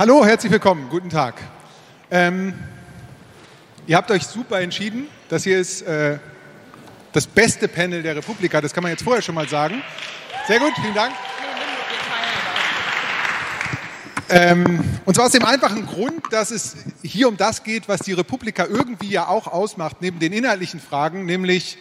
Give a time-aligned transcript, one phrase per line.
[0.00, 1.34] Hallo, herzlich willkommen, guten Tag.
[2.10, 2.54] Ähm,
[3.86, 5.08] ihr habt euch super entschieden.
[5.28, 6.18] Das hier ist äh,
[7.12, 9.82] das beste Panel der Republika, das kann man jetzt vorher schon mal sagen.
[10.46, 11.12] Sehr gut, vielen Dank.
[14.30, 18.14] Ähm, und zwar aus dem einfachen Grund, dass es hier um das geht, was die
[18.14, 21.76] Republika irgendwie ja auch ausmacht, neben den inhaltlichen Fragen, nämlich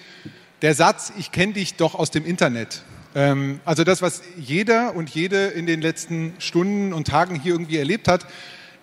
[0.61, 2.83] der Satz, ich kenne dich doch aus dem Internet.
[3.15, 7.77] Ähm, also das, was jeder und jede in den letzten Stunden und Tagen hier irgendwie
[7.77, 8.25] erlebt hat,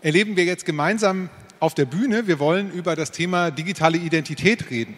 [0.02, 1.28] erleben wir jetzt gemeinsam
[1.60, 2.26] auf der Bühne.
[2.26, 4.94] Wir wollen über das Thema digitale Identität reden.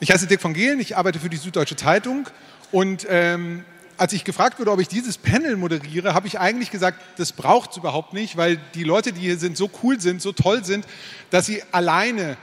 [0.00, 2.28] Ich heiße Dirk von Gehlen, ich arbeite für die Süddeutsche Zeitung
[2.72, 3.64] und ähm,
[3.98, 7.72] als ich gefragt wurde, ob ich dieses Panel moderiere, habe ich eigentlich gesagt, das braucht
[7.72, 10.86] es überhaupt nicht, weil die Leute, die hier sind, so cool sind, so toll sind,
[11.28, 12.38] dass sie alleine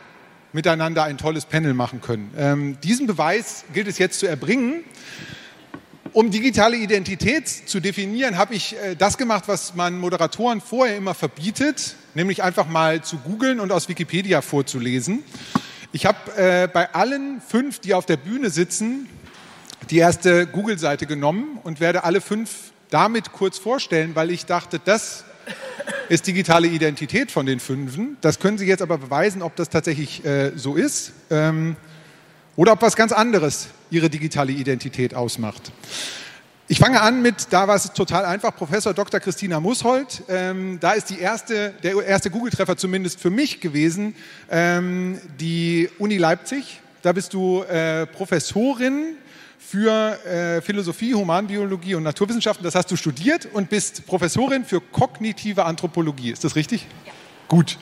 [0.54, 2.32] miteinander ein tolles Panel machen können.
[2.38, 4.84] Ähm, diesen Beweis gilt es jetzt zu erbringen.
[6.14, 11.14] Um digitale Identität zu definieren, habe ich äh, das gemacht, was man Moderatoren vorher immer
[11.14, 15.24] verbietet, nämlich einfach mal zu googeln und aus Wikipedia vorzulesen.
[15.92, 19.10] Ich habe äh, bei allen fünf, die auf der Bühne sitzen,
[19.90, 25.26] die erste Google-Seite genommen und werde alle fünf damit kurz vorstellen, weil ich dachte, das
[26.10, 28.18] ist digitale Identität von den fünfen.
[28.22, 31.76] Das können Sie jetzt aber beweisen, ob das tatsächlich äh, so ist ähm,
[32.58, 35.72] oder ob was ganz anderes Ihre digitale Identität ausmacht.
[36.68, 39.22] Ich fange an mit, da war es total einfach, Professor Dr.
[39.22, 40.24] Christina Mushold.
[40.28, 44.16] Ähm, da ist die erste, der erste Google-Treffer zumindest für mich gewesen,
[44.52, 46.82] ähm, die Uni Leipzig.
[47.04, 49.16] Da bist du äh, Professorin
[49.60, 52.66] für äh, Philosophie, Humanbiologie und Naturwissenschaften.
[52.66, 56.32] Das hast du studiert und bist Professorin für kognitive Anthropologie.
[56.32, 56.86] Ist das richtig?
[57.06, 57.14] Ja.
[57.48, 57.78] Gut.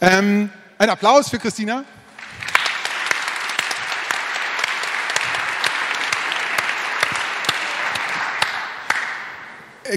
[0.00, 1.84] Ähm, ein Applaus für Christina.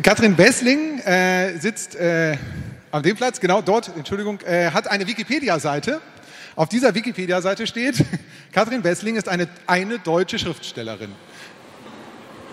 [0.04, 2.38] Katrin Bessling äh, sitzt äh,
[2.92, 6.02] an dem Platz, genau dort, Entschuldigung, äh, hat eine Wikipedia-Seite
[6.56, 8.04] auf dieser Wikipedia-Seite steht,
[8.52, 11.12] Katrin Wessling ist eine, eine deutsche Schriftstellerin.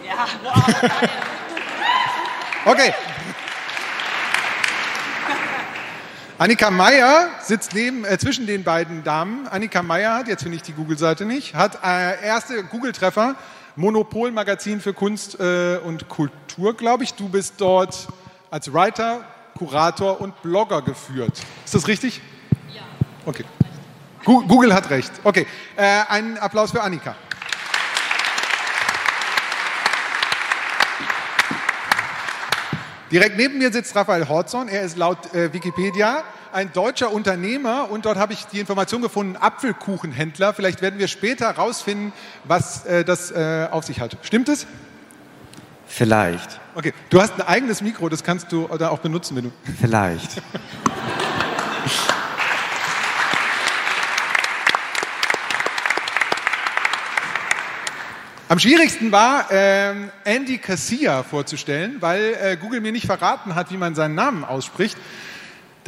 [0.07, 0.27] Ja.
[2.65, 2.93] Okay.
[6.37, 9.47] Annika Meyer sitzt neben, äh, zwischen den beiden Damen.
[9.47, 13.37] Annika Meyer hat, jetzt finde ich die Google-Seite nicht, hat äh, erste Google-Treffer,
[13.79, 17.15] Monopol-Magazin für Kunst äh, und Kultur, glaube ich.
[17.15, 18.09] Du bist dort
[18.51, 19.25] als Writer,
[19.57, 21.41] Kurator und Blogger geführt.
[21.65, 22.21] Ist das richtig?
[22.75, 22.83] Ja.
[23.25, 23.45] Okay.
[24.25, 25.13] Google hat recht.
[25.23, 25.47] Okay,
[25.77, 27.15] äh, einen Applaus für Annika.
[33.13, 34.67] Direkt neben mir sitzt Raphael Horzon.
[34.67, 36.25] Er ist laut äh, Wikipedia
[36.59, 40.53] ein deutscher Unternehmer und dort habe ich die Information gefunden, Apfelkuchenhändler.
[40.53, 44.17] Vielleicht werden wir später herausfinden, was äh, das äh, auf sich hat.
[44.23, 44.67] Stimmt es?
[45.87, 46.61] Vielleicht.
[46.75, 49.53] Okay, du hast ein eigenes Mikro, das kannst du da auch benutzen, wenn du.
[49.81, 50.43] Vielleicht.
[58.49, 63.77] Am schwierigsten war, ähm, Andy Cassia vorzustellen, weil äh, Google mir nicht verraten hat, wie
[63.77, 64.99] man seinen Namen ausspricht.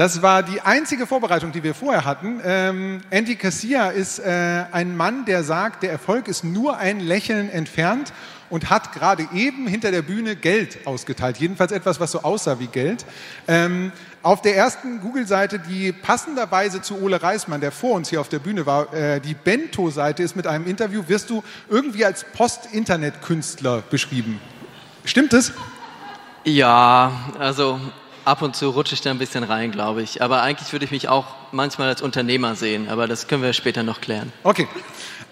[0.01, 2.41] Das war die einzige Vorbereitung, die wir vorher hatten.
[2.43, 7.51] Ähm, Andy Cassia ist äh, ein Mann, der sagt, der Erfolg ist nur ein Lächeln
[7.51, 8.15] entfernt
[8.49, 11.37] und hat gerade eben hinter der Bühne Geld ausgeteilt.
[11.37, 13.05] Jedenfalls etwas, was so aussah wie Geld.
[13.47, 18.31] Ähm, auf der ersten Google-Seite, die passenderweise zu Ole Reismann, der vor uns hier auf
[18.31, 23.83] der Bühne war, äh, die Bento-Seite ist mit einem Interview, wirst du irgendwie als Post-Internet-Künstler
[23.91, 24.41] beschrieben.
[25.05, 25.53] Stimmt es?
[26.45, 27.79] Ja, also
[28.31, 30.23] ab und zu rutsche ich da ein bisschen rein, glaube ich.
[30.23, 32.89] Aber eigentlich würde ich mich auch manchmal als Unternehmer sehen.
[32.89, 34.33] Aber das können wir später noch klären.
[34.45, 34.69] Okay.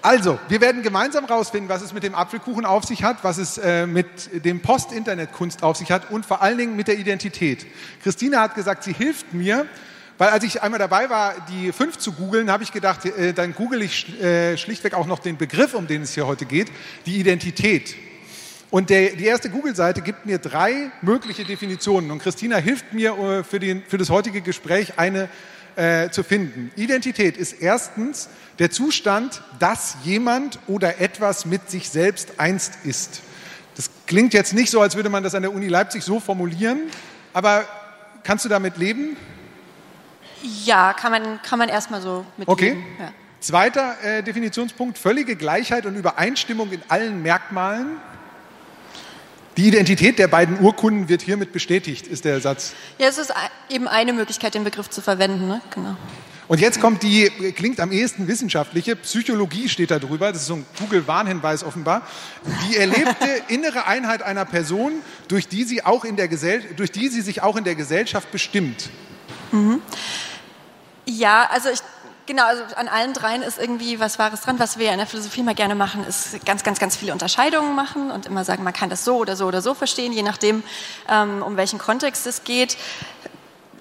[0.02, 3.58] Also, wir werden gemeinsam rausfinden, was es mit dem Apfelkuchen auf sich hat, was es
[3.58, 4.06] äh, mit
[4.44, 7.66] dem Post-Internet-Kunst auf sich hat und vor allen Dingen mit der Identität.
[8.02, 9.66] Christina hat gesagt, sie hilft mir,
[10.16, 13.54] weil als ich einmal dabei war, die fünf zu googeln, habe ich gedacht, äh, dann
[13.54, 16.70] google ich äh, schlichtweg auch noch den Begriff, um den es hier heute geht,
[17.06, 17.94] die Identität.
[18.70, 23.44] Und der, die erste Google-Seite gibt mir drei mögliche Definitionen und Christina hilft mir äh,
[23.44, 25.28] für, den, für das heutige Gespräch eine
[25.76, 26.70] äh, zu finden.
[26.76, 28.28] Identität ist erstens
[28.58, 33.22] der Zustand, dass jemand oder etwas mit sich selbst einst ist.
[33.76, 36.80] Das klingt jetzt nicht so, als würde man das an der Uni Leipzig so formulieren,
[37.32, 37.64] aber
[38.24, 39.16] kannst du damit leben?
[40.64, 42.52] Ja, kann man, kann man erstmal so mitleben.
[42.52, 42.76] Okay.
[42.98, 43.12] Ja.
[43.40, 47.98] Zweiter äh, Definitionspunkt, völlige Gleichheit und Übereinstimmung in allen Merkmalen.
[49.58, 52.74] Die Identität der beiden Urkunden wird hiermit bestätigt, ist der Satz.
[52.98, 53.34] Ja, es ist
[53.68, 55.48] eben eine Möglichkeit, den Begriff zu verwenden.
[55.48, 55.60] Ne?
[55.74, 55.96] Genau.
[56.46, 60.54] Und jetzt kommt die, klingt am ehesten wissenschaftliche, Psychologie steht da drüber, das ist so
[60.54, 62.02] ein Google-Warnhinweis offenbar.
[62.68, 64.92] Die erlebte innere Einheit einer Person,
[65.26, 68.30] durch die sie, auch in der Gesell durch die sie sich auch in der Gesellschaft
[68.30, 68.90] bestimmt.
[69.50, 69.82] Mhm.
[71.04, 71.80] Ja, also ich
[72.28, 74.58] Genau, also an allen dreien ist irgendwie was Wahres dran.
[74.58, 78.10] Was wir in der Philosophie mal gerne machen, ist ganz, ganz, ganz viele Unterscheidungen machen
[78.10, 80.62] und immer sagen, man kann das so oder so oder so verstehen, je nachdem,
[81.08, 82.76] ähm, um welchen Kontext es geht.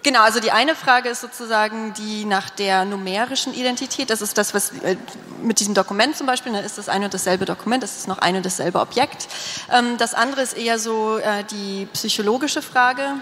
[0.02, 4.10] Genau, also die eine Frage ist sozusagen die nach der numerischen Identität.
[4.10, 4.96] Das ist das, was äh,
[5.44, 8.08] mit diesem Dokument zum Beispiel, da ne, ist das ein und dasselbe Dokument, das ist
[8.08, 9.28] noch ein und dasselbe Objekt.
[9.74, 13.16] Ähm, das andere ist eher so äh, die psychologische Frage,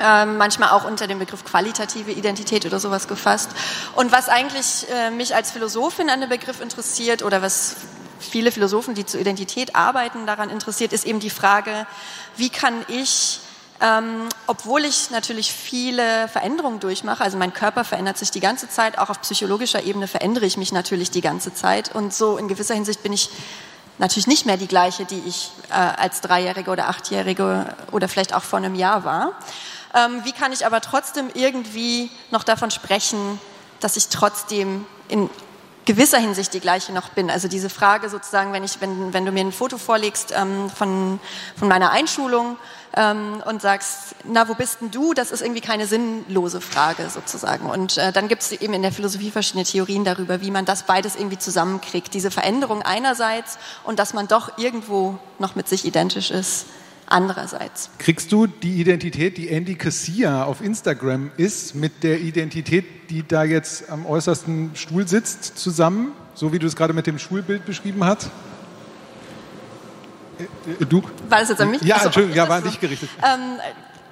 [0.00, 3.50] ähm, manchmal auch unter dem Begriff qualitative Identität oder sowas gefasst.
[3.94, 7.76] Und was eigentlich äh, mich als Philosophin an dem Begriff interessiert oder was
[8.18, 11.86] viele Philosophen, die zur Identität arbeiten, daran interessiert, ist eben die Frage,
[12.36, 13.40] wie kann ich
[13.82, 18.96] ähm, obwohl ich natürlich viele Veränderungen durchmache, also mein Körper verändert sich die ganze Zeit,
[18.96, 22.74] auch auf psychologischer Ebene verändere ich mich natürlich die ganze Zeit und so in gewisser
[22.74, 23.28] Hinsicht bin ich
[23.98, 28.44] natürlich nicht mehr die gleiche, die ich äh, als Dreijährige oder Achtjährige oder vielleicht auch
[28.44, 29.32] vor einem Jahr war.
[29.94, 33.40] Ähm, wie kann ich aber trotzdem irgendwie noch davon sprechen,
[33.80, 35.28] dass ich trotzdem in
[35.84, 37.30] gewisser Hinsicht die gleiche noch bin.
[37.30, 41.18] Also diese Frage sozusagen, wenn, ich, wenn, wenn du mir ein Foto vorlegst ähm, von,
[41.56, 42.56] von meiner Einschulung
[42.94, 45.14] ähm, und sagst, na, wo bist denn du?
[45.14, 47.68] Das ist irgendwie keine sinnlose Frage sozusagen.
[47.68, 50.84] Und äh, dann gibt es eben in der Philosophie verschiedene Theorien darüber, wie man das
[50.84, 52.14] beides irgendwie zusammenkriegt.
[52.14, 56.66] Diese Veränderung einerseits und dass man doch irgendwo noch mit sich identisch ist
[57.12, 57.90] andererseits.
[57.98, 63.44] Kriegst du die Identität, die Andy Cassia auf Instagram ist, mit der Identität, die da
[63.44, 68.04] jetzt am äußersten Stuhl sitzt, zusammen, so wie du es gerade mit dem Schulbild beschrieben
[68.04, 68.30] hast?
[70.38, 71.02] Äh, du?
[71.28, 71.82] War das jetzt an mich?
[71.82, 73.10] Ja, also, Entschuldigung, ja, war an dich gerichtet.
[73.22, 73.58] Ähm,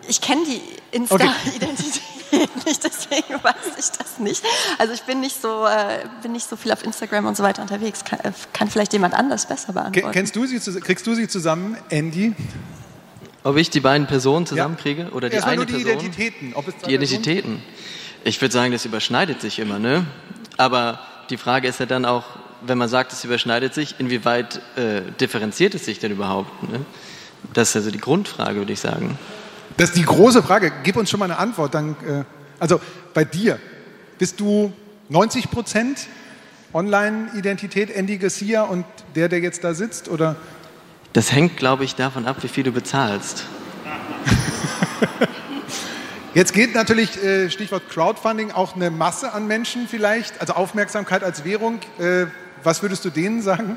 [0.08, 0.61] ich kenne die
[0.96, 2.49] Insta-Identität okay.
[2.64, 4.44] nicht, deswegen weiß ich das nicht.
[4.79, 7.62] Also ich bin nicht so, äh, bin nicht so viel auf Instagram und so weiter
[7.62, 8.05] unterwegs.
[8.05, 10.12] Kann, äh, kann vielleicht jemand anders besser beantworten.
[10.12, 12.35] Kennst du sie, kriegst du sie zusammen, Andy?
[13.43, 15.09] Ob ich die beiden Personen zusammenkriege ja.
[15.11, 16.05] oder die Erstmal eine nur die Person?
[16.05, 16.53] Identitäten.
[16.55, 17.63] Ob es die Identitäten.
[18.25, 20.05] Ich würde sagen, das überschneidet sich immer, ne?
[20.59, 21.01] Aber
[21.31, 22.25] die Frage ist ja dann auch,
[22.67, 26.63] wenn man sagt, es überschneidet sich, inwieweit äh, differenziert es sich denn überhaupt?
[26.71, 26.85] Ne?
[27.55, 29.19] Das ist also die Grundfrage, würde ich sagen.
[29.79, 30.71] Das ist die große Frage.
[30.83, 31.75] Gib uns schon mal eine Antwort.
[31.75, 32.25] Dann, äh,
[32.59, 32.79] also
[33.15, 33.59] bei dir,
[34.19, 34.73] bist du
[35.09, 36.09] 90 Prozent
[36.75, 38.85] Online-Identität Andy Garcia und
[39.15, 40.11] der, der jetzt da sitzt?
[40.11, 40.37] Oder?
[41.12, 43.47] Das hängt, glaube ich, davon ab, wie viel du bezahlst.
[46.35, 51.45] Jetzt geht natürlich, äh, Stichwort Crowdfunding, auch eine Masse an Menschen vielleicht, also Aufmerksamkeit als
[51.45, 51.81] Währung.
[51.99, 52.27] Äh,
[52.62, 53.77] was würdest du denen sagen?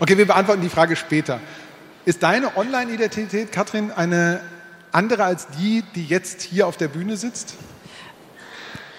[0.00, 1.40] Okay, wir beantworten die Frage später.
[2.06, 4.40] Ist deine Online-Identität, Katrin, eine
[4.92, 7.54] andere als die, die jetzt hier auf der Bühne sitzt?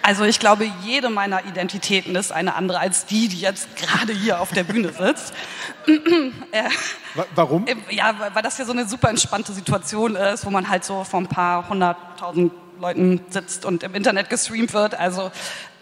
[0.05, 4.39] Also ich glaube, jede meiner Identitäten ist eine andere als die, die jetzt gerade hier
[4.39, 5.33] auf der Bühne sitzt.
[6.51, 6.69] äh,
[7.33, 7.65] Warum?
[7.65, 11.03] Äh, ja, weil das ja so eine super entspannte Situation ist, wo man halt so
[11.03, 14.93] vor ein paar hunderttausend Leuten sitzt und im Internet gestreamt wird.
[14.93, 15.31] Also,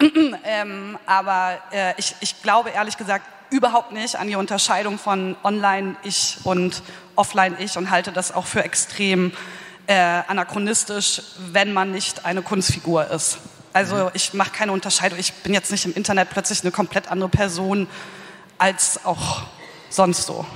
[0.44, 6.38] ähm, aber äh, ich, ich glaube ehrlich gesagt überhaupt nicht an die Unterscheidung von Online-Ich
[6.44, 6.82] und
[7.14, 9.32] Offline-Ich und halte das auch für extrem
[9.86, 11.20] äh, anachronistisch,
[11.52, 13.38] wenn man nicht eine Kunstfigur ist.
[13.74, 15.18] Also ich mache keine Unterscheidung.
[15.18, 17.88] Ich bin jetzt nicht im Internet plötzlich eine komplett andere Person
[18.56, 19.42] als auch
[19.90, 20.46] sonst so.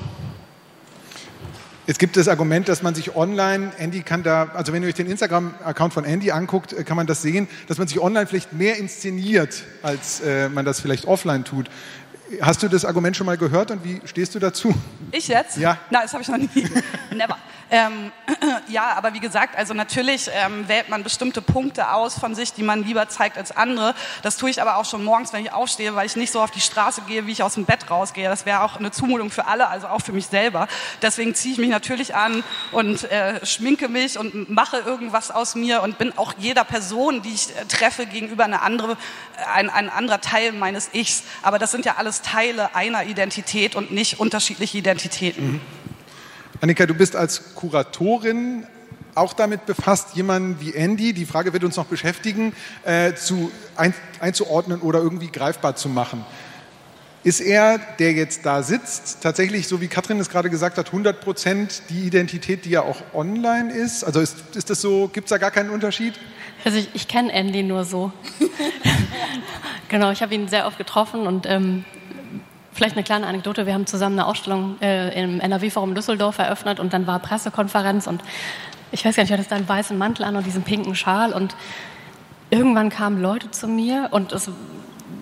[1.88, 4.94] Es gibt das Argument, dass man sich online, Andy kann da, also wenn ihr euch
[4.94, 8.76] den Instagram-Account von Andy anguckt, kann man das sehen, dass man sich online vielleicht mehr
[8.76, 11.68] inszeniert, als äh, man das vielleicht offline tut.
[12.40, 14.72] Hast du das Argument schon mal gehört und wie stehst du dazu?
[15.10, 15.56] Ich jetzt?
[15.56, 15.78] Ja.
[15.90, 16.48] Nein, das habe ich noch nie.
[17.16, 17.36] Never.
[17.70, 18.12] Ähm,
[18.68, 22.62] ja, aber wie gesagt, also natürlich ähm, wählt man bestimmte Punkte aus von sich, die
[22.62, 23.94] man lieber zeigt als andere.
[24.22, 26.50] Das tue ich aber auch schon morgens, wenn ich aufstehe, weil ich nicht so auf
[26.50, 28.28] die Straße gehe, wie ich aus dem Bett rausgehe.
[28.28, 30.66] Das wäre auch eine Zumutung für alle, also auch für mich selber.
[31.02, 35.82] Deswegen ziehe ich mich natürlich an und äh, schminke mich und mache irgendwas aus mir
[35.82, 38.96] und bin auch jeder Person, die ich äh, treffe, gegenüber eine andere,
[39.52, 41.22] ein, ein anderer Teil meines Ichs.
[41.42, 45.52] Aber das sind ja alles Teile einer Identität und nicht unterschiedliche Identitäten.
[45.52, 45.87] Mhm.
[46.60, 48.66] Annika, du bist als Kuratorin
[49.14, 52.52] auch damit befasst, jemanden wie Andy, die Frage wird uns noch beschäftigen,
[52.84, 56.24] äh, zu, ein, einzuordnen oder irgendwie greifbar zu machen.
[57.24, 61.20] Ist er, der jetzt da sitzt, tatsächlich, so wie Katrin es gerade gesagt hat, 100
[61.20, 64.04] Prozent die Identität, die ja auch online ist?
[64.04, 66.14] Also ist, ist das so, gibt es da gar keinen Unterschied?
[66.64, 68.12] Also ich, ich kenne Andy nur so.
[69.88, 71.84] genau, ich habe ihn sehr oft getroffen und ähm,
[72.78, 73.66] Vielleicht eine kleine Anekdote.
[73.66, 78.22] Wir haben zusammen eine Ausstellung äh, im NRW-Forum Düsseldorf eröffnet und dann war Pressekonferenz und
[78.92, 81.56] ich weiß gar nicht, ich hatte einen weißen Mantel an und diesen pinken Schal und
[82.50, 84.48] irgendwann kamen Leute zu mir und es,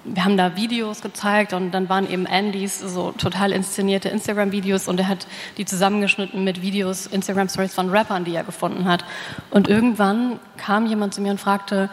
[0.05, 5.01] wir haben da Videos gezeigt und dann waren eben Andys so total inszenierte Instagram-Videos und
[5.01, 9.03] er hat die zusammengeschnitten mit Videos, Instagram-Stories von Rappern, die er gefunden hat.
[9.49, 11.89] Und irgendwann kam jemand zu mir und fragte,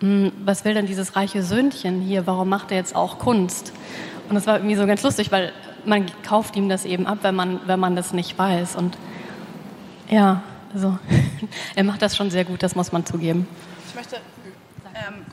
[0.00, 3.72] hm, was will denn dieses reiche Söhnchen hier, warum macht er jetzt auch Kunst?
[4.28, 5.52] Und das war irgendwie so ganz lustig, weil
[5.84, 8.76] man kauft ihm das eben ab, wenn man, wenn man das nicht weiß.
[8.76, 8.98] Und
[10.10, 10.42] ja,
[10.74, 10.98] also
[11.74, 13.46] er macht das schon sehr gut, das muss man zugeben.
[13.88, 14.16] Ich möchte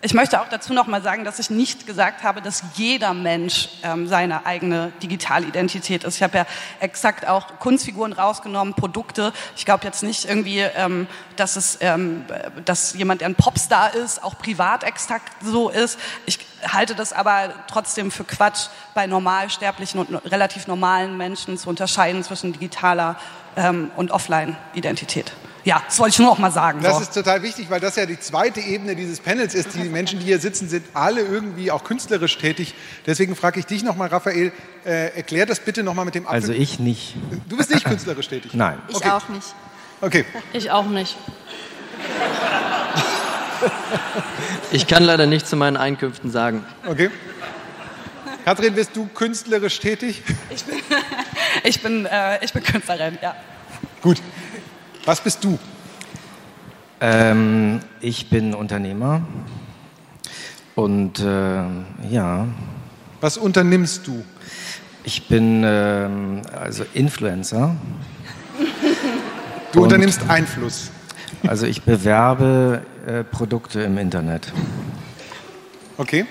[0.01, 3.69] ich möchte auch dazu noch mal sagen, dass ich nicht gesagt habe, dass jeder Mensch
[3.83, 6.15] ähm, seine eigene digitale Identität ist.
[6.15, 6.45] Ich habe ja
[6.79, 9.33] exakt auch Kunstfiguren rausgenommen, Produkte.
[9.55, 12.25] Ich glaube jetzt nicht irgendwie, ähm, dass es, ähm,
[12.65, 15.99] dass jemand, der ein Popstar ist, auch privat exakt so ist.
[16.25, 22.23] Ich halte das aber trotzdem für Quatsch, bei normalsterblichen und relativ normalen Menschen zu unterscheiden
[22.23, 23.17] zwischen digitaler
[23.55, 25.31] ähm, und Offline-Identität.
[25.65, 26.79] Ja, das wollte ich nur noch mal sagen.
[26.83, 27.01] Das so.
[27.01, 29.73] ist total wichtig, weil das ja die zweite Ebene dieses Panels ist.
[29.73, 32.75] Die Menschen, die hier sitzen, sind alle irgendwie auch künstlerisch tätig.
[33.07, 34.51] Deswegen frage ich dich noch mal, Raphael,
[34.85, 36.35] äh, erklär das bitte noch mal mit dem Apfel.
[36.35, 37.15] Also ich nicht.
[37.49, 38.51] Du bist nicht künstlerisch tätig?
[38.53, 38.77] Nein.
[38.89, 39.09] Ich Okay.
[39.09, 39.55] auch nicht.
[40.01, 40.25] Okay.
[40.53, 41.17] Ich auch nicht.
[44.71, 46.63] Ich kann leider nicht zu meinen Einkünften sagen.
[46.85, 47.09] Okay.
[48.43, 50.21] Kathrin, bist du künstlerisch tätig?
[51.63, 53.33] Ich bin, äh, ich bin Künstlerin, ja.
[54.01, 54.21] Gut.
[55.05, 55.57] Was bist du?
[57.01, 59.21] Ähm, ich bin Unternehmer
[60.75, 61.63] und äh,
[62.09, 62.47] ja,
[63.21, 64.23] Was unternimmst du?
[65.03, 67.75] ich bin ähm, also Influencer.
[69.71, 70.89] Du Und- unternimmst Einfluss.
[71.45, 74.51] Also ich bewerbe äh, Produkte im Internet.
[75.97, 76.25] Okay.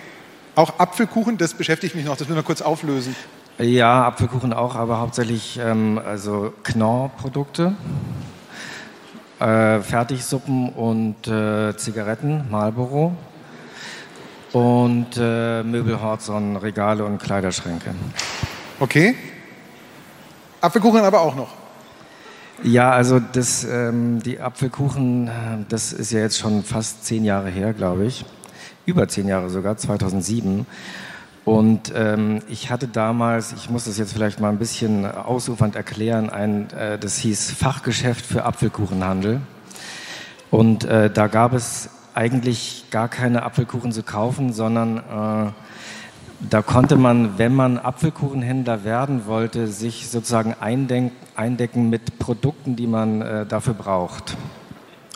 [0.57, 3.15] Auch Apfelkuchen, das beschäftigt mich noch, das müssen wir kurz auflösen.
[3.59, 7.75] Ja, Apfelkuchen auch, aber hauptsächlich ähm, also Knorr-Produkte,
[9.45, 13.15] äh, Fertigsuppen und äh, Zigaretten, Marlboro
[14.53, 17.91] und äh, Möbelhortzon, Regale und Kleiderschränke.
[18.81, 19.15] Okay.
[20.61, 21.53] Apfelkuchen aber auch noch.
[22.63, 25.31] Ja, also das, ähm, die Apfelkuchen, äh,
[25.69, 28.25] das ist ja jetzt schon fast zehn Jahre her, glaube ich.
[28.87, 30.65] Über zehn Jahre sogar, 2007.
[31.45, 36.31] Und ähm, ich hatte damals, ich muss das jetzt vielleicht mal ein bisschen ausufernd erklären,
[36.31, 39.41] ein, äh, das hieß Fachgeschäft für Apfelkuchenhandel.
[40.51, 45.53] Und äh, da gab es eigentlich gar keine Apfelkuchen zu kaufen, sondern äh,
[46.49, 53.21] da konnte man, wenn man Apfelkuchenhändler werden wollte, sich sozusagen eindecken mit Produkten, die man
[53.21, 54.37] äh, dafür braucht,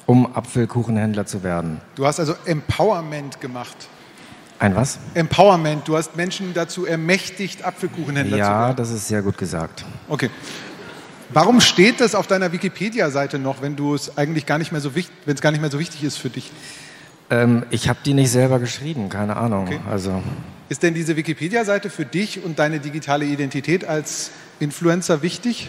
[0.07, 1.81] um Apfelkuchenhändler zu werden.
[1.95, 3.89] Du hast also Empowerment gemacht.
[4.59, 4.99] Ein was?
[5.15, 8.77] Empowerment, du hast Menschen dazu ermächtigt, Apfelkuchenhändler zu Ja, werden.
[8.77, 9.85] das ist sehr gut gesagt.
[10.09, 10.31] Okay.
[11.31, 14.95] Warum steht das auf deiner Wikipedia-Seite noch, wenn du es eigentlich gar nicht mehr so
[14.95, 16.51] wichtig, wenn es gar nicht mehr so wichtig ist für dich?
[17.31, 19.67] Ähm, ich habe die nicht selber geschrieben, keine Ahnung.
[19.67, 19.79] Okay.
[19.91, 20.23] Also
[20.71, 25.69] Ist denn diese Wikipedia-Seite für dich und deine digitale Identität als Influencer wichtig?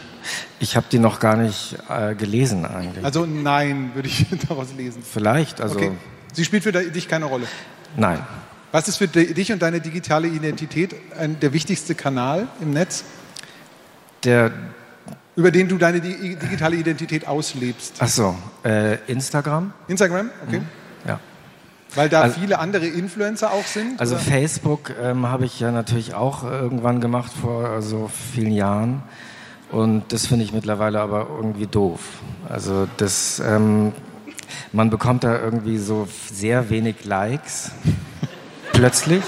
[0.60, 3.04] ich habe die noch gar nicht äh, gelesen eigentlich.
[3.06, 5.04] Also nein, würde ich daraus lesen.
[5.04, 5.92] Vielleicht, also Okay.
[6.34, 7.46] Sie spielt für dich keine Rolle.
[7.98, 8.20] nein.
[8.72, 13.04] Was ist für di- dich und deine digitale Identität ein, der wichtigste Kanal im Netz,
[14.24, 14.52] Der,
[15.36, 17.96] über den du deine di digitale Identität auslebst?
[18.00, 19.74] ach so, äh, Instagram?
[19.88, 20.30] Instagram?
[20.48, 20.62] Okay.
[21.08, 21.20] Ja.
[21.96, 24.00] Weil da Also- viele andere Influencer auch sind?
[24.00, 24.24] Also oder?
[24.24, 29.02] Facebook ähm, habe ich ja natürlich auch irgendwann gemacht vor so vielen Jahren.
[29.72, 32.02] Und das finde ich mittlerweile aber irgendwie doof.
[32.48, 33.94] Also das, ähm,
[34.74, 37.72] man bekommt da irgendwie so sehr wenig Likes
[38.80, 39.24] plötzlich.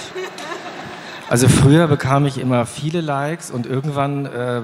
[1.29, 4.61] Also früher bekam ich immer viele Likes und irgendwann äh,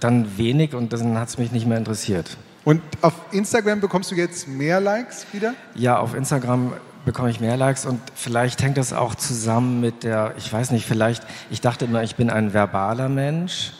[0.00, 2.36] dann wenig und dann hat es mich nicht mehr interessiert.
[2.64, 5.54] Und auf Instagram bekommst du jetzt mehr Likes wieder?
[5.76, 6.72] Ja, auf Instagram
[7.04, 10.84] bekomme ich mehr Likes und vielleicht hängt das auch zusammen mit der, ich weiß nicht,
[10.84, 13.72] vielleicht, ich dachte immer, ich bin ein verbaler Mensch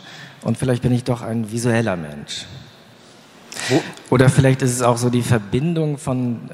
[0.42, 2.47] und vielleicht bin ich doch ein visueller Mensch.
[4.09, 6.49] Oder vielleicht ist es auch so die Verbindung von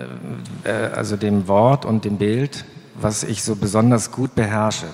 [0.64, 2.64] äh, äh, also dem Wort und dem Bild,
[2.94, 4.86] was ich so besonders gut beherrsche.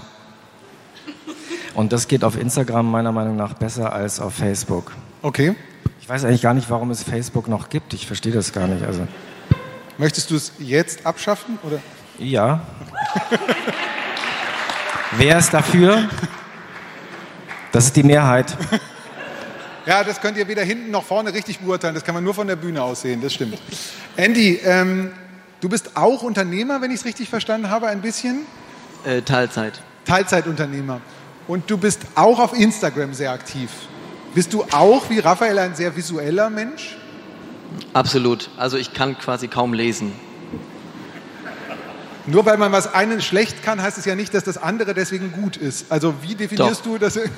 [1.74, 4.92] Und das geht auf Instagram meiner Meinung nach besser als auf Facebook.
[5.22, 5.54] Okay.
[6.00, 7.94] Ich weiß eigentlich gar nicht, warum es Facebook noch gibt.
[7.94, 8.84] Ich verstehe das gar nicht.
[8.84, 9.06] Also
[9.98, 11.58] Möchtest du es jetzt abschaffen?
[11.62, 11.78] Oder?
[12.18, 12.62] Ja.
[15.18, 16.08] Wer ist dafür?
[17.70, 18.56] Das ist die Mehrheit.
[19.86, 21.94] Ja, das könnt ihr weder hinten noch vorne richtig beurteilen.
[21.94, 23.58] Das kann man nur von der Bühne aus sehen, das stimmt.
[24.16, 25.12] Andy, ähm,
[25.60, 28.40] du bist auch Unternehmer, wenn ich es richtig verstanden habe, ein bisschen.
[29.04, 29.80] Äh, Teilzeit.
[30.04, 31.00] Teilzeitunternehmer.
[31.46, 33.70] Und du bist auch auf Instagram sehr aktiv.
[34.34, 36.96] Bist du auch wie Raphael ein sehr visueller Mensch?
[37.92, 38.50] Absolut.
[38.56, 40.12] Also ich kann quasi kaum lesen.
[42.26, 45.32] Nur weil man was einen schlecht kann, heißt es ja nicht, dass das andere deswegen
[45.32, 45.90] gut ist.
[45.90, 46.92] Also wie definierst Doch.
[46.92, 47.18] du das?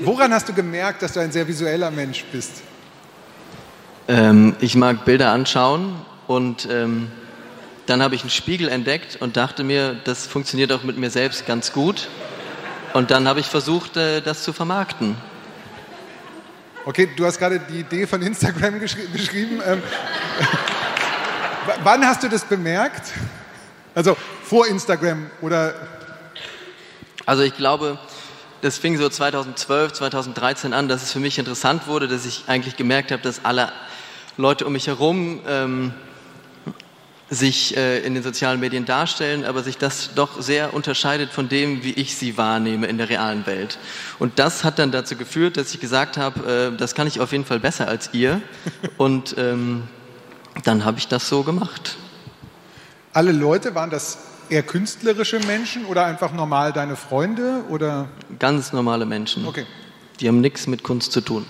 [0.00, 2.62] Woran hast du gemerkt, dass du ein sehr visueller Mensch bist?
[4.10, 5.94] Ähm, ich mag Bilder anschauen
[6.26, 7.12] und ähm,
[7.84, 11.46] dann habe ich einen Spiegel entdeckt und dachte mir, das funktioniert auch mit mir selbst
[11.46, 12.08] ganz gut.
[12.94, 15.14] Und dann habe ich versucht, äh, das zu vermarkten.
[16.86, 19.60] Okay, du hast gerade die Idee von Instagram geschri beschrieben.
[19.66, 19.82] Ähm,
[21.82, 23.12] wann hast du das bemerkt?
[23.94, 25.74] Also vor Instagram oder
[27.26, 27.98] Also ich glaube,
[28.62, 32.78] das fing so 2012, 2013 an, dass es für mich interessant wurde, dass ich eigentlich
[32.78, 33.70] gemerkt habe, dass alle
[34.38, 35.92] Leute um mich herum ähm,
[37.28, 41.82] sich äh, in den sozialen Medien darstellen, aber sich das doch sehr unterscheidet von dem,
[41.82, 43.78] wie ich sie wahrnehme in der realen Welt.
[44.20, 47.32] Und das hat dann dazu geführt, dass ich gesagt habe, äh, das kann ich auf
[47.32, 48.40] jeden Fall besser als ihr.
[48.96, 49.82] Und ähm,
[50.62, 51.96] dann habe ich das so gemacht.
[53.12, 54.18] alle Leute, waren das
[54.48, 57.64] eher künstlerische Menschen oder einfach normal deine Freunde?
[57.68, 58.08] Oder?
[58.38, 59.46] Ganz normale Menschen.
[59.46, 59.66] Okay.
[60.20, 61.44] Die haben nichts mit Kunst zu tun.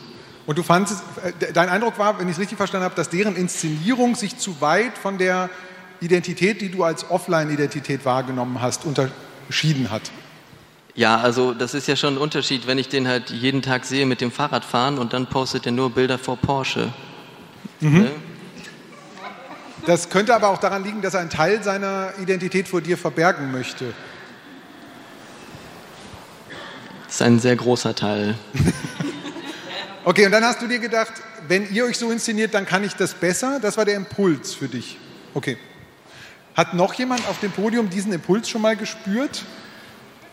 [0.48, 3.36] Und du fandest, äh, dein Eindruck war, wenn ich es richtig verstanden habe, dass deren
[3.36, 5.50] Inszenierung sich zu weit von der
[6.00, 10.10] Identität, die du als Offline-Identität wahrgenommen hast, unterschieden hat.
[10.94, 14.06] Ja, also das ist ja schon ein Unterschied, wenn ich den halt jeden Tag sehe
[14.06, 16.94] mit dem Fahrrad fahren und dann postet er nur Bilder vor Porsche.
[17.80, 18.10] Ne?
[19.84, 23.52] Das könnte aber auch daran liegen, dass er einen Teil seiner Identität vor dir verbergen
[23.52, 23.92] möchte.
[27.04, 28.34] Das ist ein sehr großer Teil.
[30.08, 31.12] Okay, und dann hast du dir gedacht,
[31.48, 33.60] wenn ihr euch so inszeniert, dann kann ich das besser.
[33.60, 34.96] Das war der Impuls für dich.
[35.34, 35.58] Okay.
[36.54, 39.44] Hat noch jemand auf dem Podium diesen Impuls schon mal gespürt?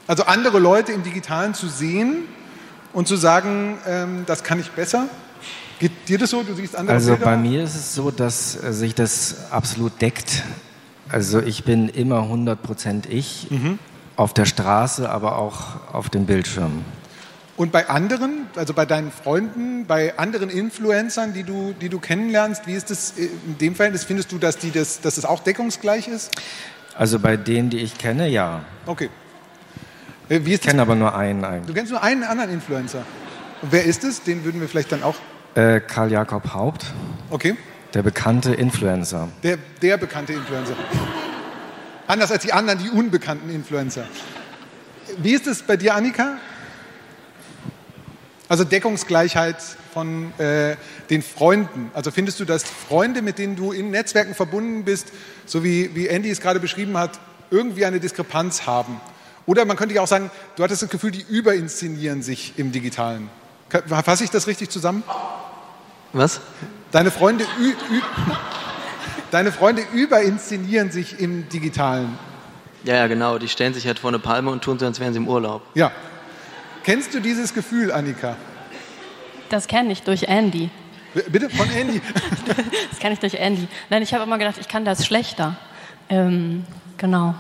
[0.08, 2.24] Also andere Leute im Digitalen zu sehen
[2.94, 5.10] und zu sagen, ähm, das kann ich besser?
[5.80, 6.42] Geht dir das so?
[6.44, 7.26] Du siehst andere Also Bilder?
[7.26, 10.44] bei mir ist es so, dass äh, sich das absolut deckt.
[11.10, 13.48] Also ich bin immer 100% ich,
[14.16, 16.86] auf der Straße, aber auch auf dem Bildschirm.
[17.58, 22.68] Und bei anderen, also bei deinen Freunden, bei anderen Influencern, die du, die du kennenlernst,
[22.68, 24.04] wie ist das in dem Verhältnis?
[24.04, 26.32] Findest du, dass, die das, dass das auch deckungsgleich ist?
[26.98, 28.66] Also bei denen, die ich kenne, ja.
[28.86, 29.10] Okay.
[30.28, 30.72] Äh, Wie Ich ist das?
[30.72, 31.76] kenne aber nur einen Du eigentlich.
[31.76, 33.04] kennst nur einen anderen Influencer.
[33.62, 34.22] Und wer ist es?
[34.24, 35.16] Den würden wir vielleicht dann auch.
[35.56, 36.86] Äh, Karl Jakob Haupt,
[37.30, 37.56] Okay.
[37.94, 39.30] der bekannte Influencer.
[39.44, 40.76] Der, der bekannte Influencer.
[42.08, 44.06] Anders als die anderen, die unbekannten Influencer.
[45.20, 46.38] Wie ist es bei dir, Annika?
[48.48, 49.58] Also Deckungsgleichheit
[49.94, 50.76] von äh,
[51.10, 51.90] den Freunden.
[51.94, 55.12] Also findest du, dass Freunde, mit denen du in Netzwerken verbunden bist,
[55.46, 59.00] so wie, wie Andy es gerade beschrieben hat, irgendwie eine Diskrepanz haben?
[59.48, 63.30] Oder man könnte ja auch sagen, du hattest das Gefühl, die überinszenieren sich im Digitalen.
[63.88, 65.04] Fasse ich das richtig zusammen?
[66.14, 66.40] Was?
[66.92, 67.46] Deine Freunde,
[69.32, 72.18] deine Freunde überinszenieren sich im Digitalen.
[72.84, 73.40] Ja, ja, genau.
[73.40, 75.64] Die stellen sich halt vor eine Palme und tun so, als wären sie im Urlaub.
[75.74, 75.92] Ja.
[76.86, 78.36] Kennst du dieses Gefühl, Annika?
[79.50, 80.70] Das kenne ich durch Andy.
[81.32, 82.00] Bitte von Andy.
[82.92, 83.68] Das kenne ich durch Andy.
[83.90, 85.56] Nein, ich habe immer gedacht, ich kann das schlechter.
[86.10, 86.64] Ähm,
[86.98, 87.34] genau.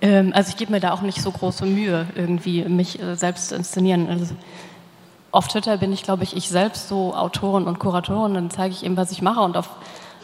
[0.00, 3.50] Ähm, also ich gebe mir da auch nicht so große Mühe, irgendwie mich äh, selbst
[3.50, 4.08] zu inszenieren.
[4.08, 4.34] Also
[5.30, 8.32] auf Twitter bin ich, glaube ich, ich selbst so Autorin und Kuratorin.
[8.32, 9.40] Dann zeige ich eben, was ich mache.
[9.40, 9.68] Und auf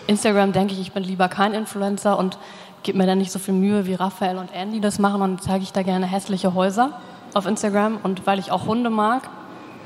[0.06, 2.38] Instagram denke ich, ich bin lieber kein Influencer und
[2.84, 5.20] gebe mir dann nicht so viel Mühe, wie Raphael und Andy das machen.
[5.20, 6.98] Und zeige ich da gerne hässliche Häuser
[7.34, 7.98] auf Instagram.
[8.02, 9.28] Und weil ich auch Hunde mag,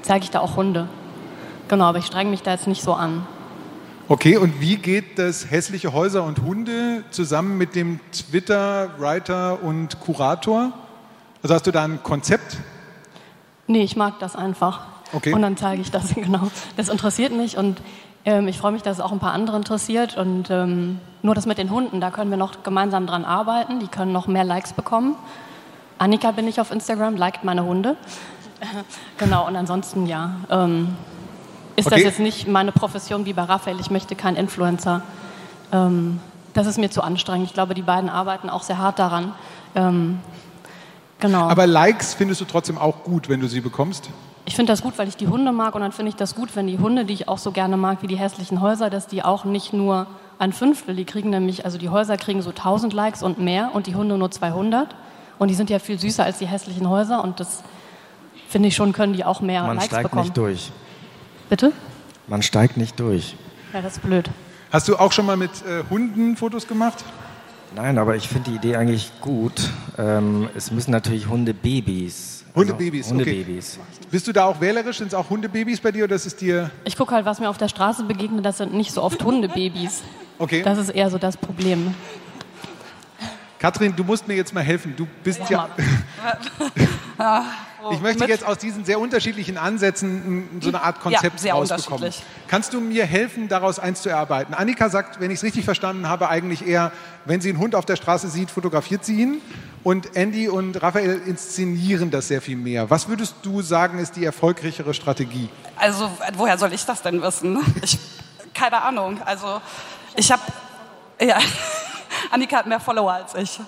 [0.02, 0.88] zeige ich da auch Hunde.
[1.68, 3.26] Genau, aber ich strenge mich da jetzt nicht so an.
[4.06, 10.72] Okay, und wie geht das hässliche Häuser und Hunde zusammen mit dem Twitter-Writer und Kurator?
[11.42, 12.58] Also hast du da ein Konzept?
[13.66, 14.86] Nee, ich mag das einfach.
[15.14, 15.32] Okay.
[15.32, 16.50] Und dann zeige ich das, genau.
[16.76, 17.80] Das interessiert mich und
[18.26, 20.16] ähm, ich freue mich, dass es auch ein paar andere interessiert.
[20.16, 23.80] Und ähm, nur das mit den Hunden, da können wir noch gemeinsam dran arbeiten.
[23.80, 25.16] Die können noch mehr Likes bekommen.
[26.04, 27.96] Annika bin ich auf Instagram, liked meine Hunde.
[29.16, 30.32] genau, und ansonsten ja.
[30.50, 30.94] Ähm,
[31.76, 31.96] ist Okay.
[31.96, 33.80] das jetzt nicht meine Profession wie bei Raphael?
[33.80, 35.00] Ich möchte kein Influencer.
[35.72, 36.20] Ähm,
[36.52, 37.46] das ist mir zu anstrengend.
[37.48, 39.32] Ich glaube, die beiden arbeiten auch sehr hart daran.
[39.74, 40.18] Ähm,
[41.20, 41.48] genau.
[41.48, 44.10] Aber Likes findest du trotzdem auch gut, wenn du sie bekommst?
[44.44, 46.54] Ich finde das gut, weil ich die Hunde mag und dann finde ich das gut,
[46.54, 49.24] wenn die Hunde, die ich auch so gerne mag, wie die hässlichen Häuser, dass die
[49.24, 50.06] auch nicht nur
[50.38, 53.86] ein Fünftel, die kriegen nämlich, also die Häuser kriegen so 1000 Likes und mehr und
[53.86, 54.94] die Hunde nur 200
[55.38, 57.62] und die sind ja viel süßer als die hässlichen Häuser und das
[58.48, 60.22] finde ich schon, können die auch mehr Man Likes steigt bekommen.
[60.22, 60.72] nicht durch.
[61.48, 61.72] Bitte?
[62.28, 63.36] Man steigt nicht durch.
[63.72, 64.30] Ja, das ist blöd.
[64.70, 67.04] Hast du auch schon mal mit äh, Hunden Fotos gemacht?
[67.76, 69.68] Nein, aber ich finde die Idee eigentlich gut.
[69.98, 72.44] Ähm, es müssen natürlich Hundebabys.
[72.54, 73.78] Hundebabys, also Hundebabys.
[73.80, 74.06] Okay.
[74.10, 74.98] Bist du da auch wählerisch?
[74.98, 76.70] Sind es auch Hundebabys bei dir oder ist es dir.
[76.84, 80.02] Ich gucke halt, was mir auf der Straße begegnet, das sind nicht so oft Hundebabys.
[80.38, 80.62] Okay.
[80.62, 81.94] Das ist eher so das Problem.
[83.64, 84.94] Katrin, du musst mir jetzt mal helfen.
[84.94, 85.70] Du bist ja.
[87.18, 87.46] ja
[87.92, 92.12] ich möchte jetzt aus diesen sehr unterschiedlichen Ansätzen so eine Art Konzept ja, rausbekommen.
[92.46, 94.52] Kannst du mir helfen, daraus eins zu erarbeiten?
[94.52, 96.92] Annika sagt, wenn ich es richtig verstanden habe, eigentlich eher,
[97.24, 99.40] wenn sie einen Hund auf der Straße sieht, fotografiert sie ihn.
[99.82, 102.90] Und Andy und Raphael inszenieren das sehr viel mehr.
[102.90, 105.48] Was würdest du sagen, ist die erfolgreichere Strategie?
[105.76, 107.58] Also, woher soll ich das denn wissen?
[107.82, 107.98] Ich,
[108.52, 109.22] keine Ahnung.
[109.24, 109.62] Also,
[110.16, 110.42] ich habe.
[111.18, 111.38] Ja,
[112.30, 113.60] Annika hat mehr Follower als ich.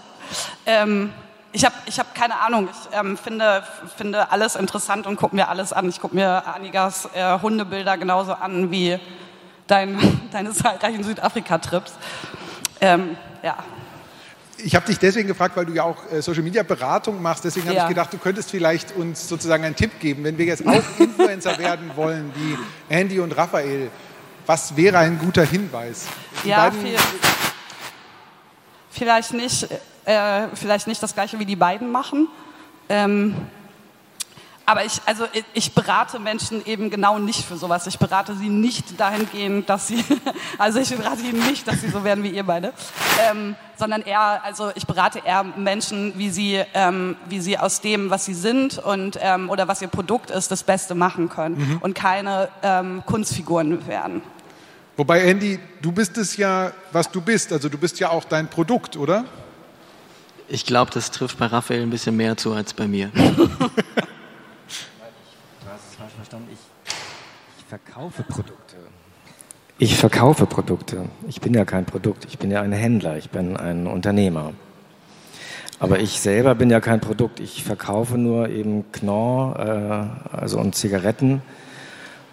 [0.64, 1.12] Ähm,
[1.52, 2.68] ich habe ich hab keine Ahnung.
[2.70, 3.62] Ich ähm, finde,
[3.96, 5.88] finde alles interessant und gucke mir alles an.
[5.88, 8.98] Ich gucke mir Annikas äh, Hundebilder genauso an wie
[9.66, 9.98] dein,
[10.32, 11.92] deine zahlreichen Südafrika-Trips.
[12.80, 13.56] Ähm, ja.
[14.58, 17.44] Ich habe dich deswegen gefragt, weil du ja auch äh, Social Media Beratung machst.
[17.44, 17.82] Deswegen habe ja.
[17.84, 21.58] ich gedacht, du könntest vielleicht uns sozusagen einen Tipp geben, wenn wir jetzt auch Influencer
[21.58, 22.58] werden wollen, wie
[22.94, 23.90] Andy und Raphael.
[24.46, 26.06] Was wäre ein guter Hinweis?
[26.44, 26.96] Die ja, viel,
[28.96, 29.68] vielleicht nicht
[30.06, 32.28] äh, vielleicht nicht das gleiche wie die beiden machen.
[32.88, 33.34] Ähm,
[34.68, 37.86] aber ich, also ich berate Menschen eben genau nicht für sowas.
[37.86, 40.04] Ich berate sie nicht dahingehend, dass sie,
[40.58, 42.72] also ich berate sie nicht, dass sie so werden wie ihr beide,
[43.30, 48.10] ähm, sondern eher, also ich berate eher Menschen, wie sie, ähm, wie sie aus dem,
[48.10, 51.78] was sie sind und ähm, oder was ihr Produkt ist, das Beste machen können mhm.
[51.78, 54.22] und keine ähm, Kunstfiguren werden.
[54.96, 57.52] Wobei Andy, du bist es ja, was du bist.
[57.52, 59.24] Also du bist ja auch dein Produkt, oder?
[60.48, 63.08] Ich glaube, das trifft bei Raphael ein bisschen mehr zu als bei mir.
[63.08, 63.40] du hast
[65.90, 66.48] es falsch verstanden.
[66.52, 66.58] Ich,
[67.58, 68.76] ich verkaufe Produkte.
[69.78, 71.04] Ich verkaufe Produkte.
[71.28, 72.24] Ich bin ja kein Produkt.
[72.24, 73.18] Ich bin ja ein Händler.
[73.18, 74.54] Ich bin ein Unternehmer.
[75.78, 77.38] Aber ich selber bin ja kein Produkt.
[77.38, 79.58] Ich verkaufe nur eben Knorr,
[80.32, 81.42] äh, also und Zigaretten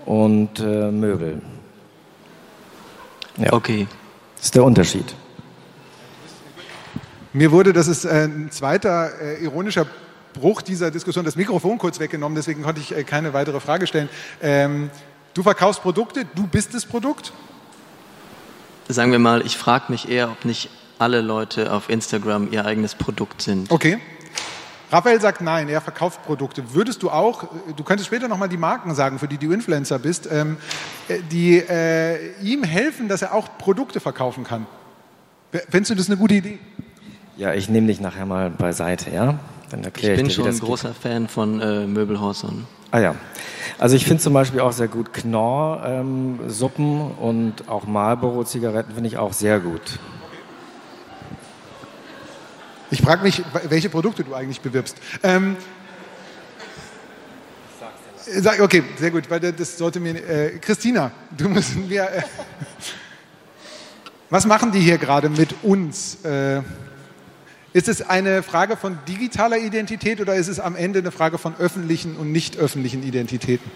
[0.06, 1.42] und äh, Möbel.
[3.38, 3.54] Ja.
[3.54, 3.88] Okay.
[4.36, 5.16] Das ist der Unterschied.
[7.34, 9.88] Mir wurde, das ist äh, ein zweiter äh, ironischer
[10.34, 14.10] Bruch dieser Diskussion, das Mikrofon kurz weggenommen, deswegen konnte ich äh, keine weitere Frage stellen.
[14.42, 14.90] Ähm,
[15.34, 17.34] du verkaufst Produkte, du bist das Produkt?
[18.88, 20.70] Sagen wir mal, ich frage mich eher, ob nicht
[21.00, 23.72] alle Leute auf Instagram ihr eigenes Produkt sind.
[23.72, 24.00] Okay.
[24.94, 26.76] Raphael sagt nein, er verkauft Produkte.
[26.76, 30.30] Würdest du auch, du könntest später nochmal die Marken sagen, für die du Influencer bist,
[30.32, 30.58] ähm,
[31.32, 34.68] die äh, ihm helfen, dass er auch Produkte verkaufen kann?
[35.70, 36.60] Findest du das eine gute Idee?
[37.38, 39.40] Ja, ich nehme dich nachher mal beiseite, ja?
[39.72, 40.98] Dann erkläre ich, ich bin schon ein großer geht.
[40.98, 42.68] Fan von äh, Möbelhäusern.
[42.92, 43.16] Ah ja.
[43.80, 49.18] Also ich finde zum Beispiel auch sehr gut Knorr-Suppen ähm, und auch Marlboro-Zigaretten finde ich
[49.18, 49.82] auch sehr gut.
[52.94, 54.96] Ich frage mich, welche Produkte du eigentlich bewirbst.
[55.24, 55.58] Ähm,
[58.24, 60.16] sag, okay, sehr gut, weil das sollte mir.
[60.16, 62.04] Äh, Christina, du musst mir.
[62.04, 62.22] Äh,
[64.30, 66.24] was machen die hier gerade mit uns?
[66.24, 66.62] Äh,
[67.74, 71.56] ist es eine Frage von digitaler Identität oder ist es am Ende eine Frage von
[71.58, 73.72] öffentlichen und nicht öffentlichen Identitäten?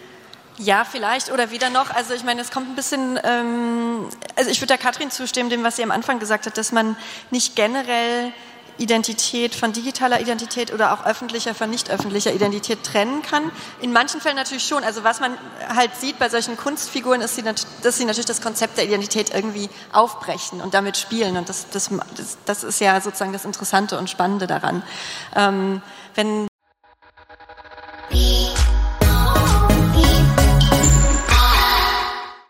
[0.60, 1.90] Ja, vielleicht oder wieder noch.
[1.90, 5.64] Also ich meine, es kommt ein bisschen, ähm, also ich würde der Katrin zustimmen, dem,
[5.64, 6.96] was sie am Anfang gesagt hat, dass man
[7.32, 8.32] nicht generell
[8.78, 13.52] Identität von digitaler Identität oder auch öffentlicher von nicht öffentlicher Identität trennen kann.
[13.82, 14.84] In manchen Fällen natürlich schon.
[14.84, 15.38] Also was man
[15.68, 17.38] halt sieht bei solchen Kunstfiguren ist,
[17.84, 21.38] dass sie natürlich das Konzept der Identität irgendwie aufbrechen und damit spielen.
[21.38, 21.90] Und das, das,
[22.46, 24.84] das ist ja sozusagen das Interessante und Spannende daran.
[25.36, 25.82] Ähm,
[26.16, 26.48] wenn